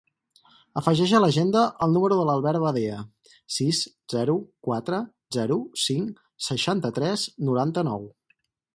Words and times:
Afegeix 0.79 1.11
a 1.17 1.19
l'agenda 1.23 1.61
el 1.87 1.93
número 1.97 2.17
de 2.21 2.23
l'Albert 2.29 2.63
Badea: 2.63 2.97
sis, 3.59 3.83
zero, 4.17 4.37
quatre, 4.71 5.05
zero, 5.39 5.61
cinc, 5.87 6.27
seixanta-tres, 6.51 7.31
noranta-nou. 7.53 8.15